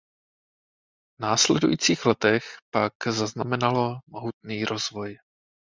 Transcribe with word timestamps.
V 1.19 1.23
následujících 1.23 2.05
letech 2.05 2.43
pak 2.73 2.93
zaznamenalo 3.07 3.99
mohutný 4.07 4.65
rozvoj. 4.65 5.17